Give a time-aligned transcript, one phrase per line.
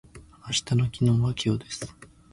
[0.47, 1.95] 明日の昨日は今日です。